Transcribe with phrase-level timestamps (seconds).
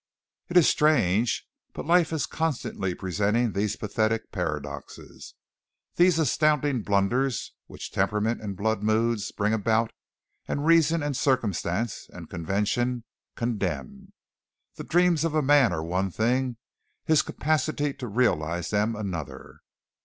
[0.49, 5.35] It is strange, but life is constantly presenting these pathetic paradoxes
[5.95, 9.93] these astounding blunders which temperament and blood moods bring about
[10.47, 13.03] and reason and circumstance and convention
[13.35, 14.11] condemn.
[14.73, 16.57] The dreams of man are one thing
[17.05, 19.59] his capacity to realize them another.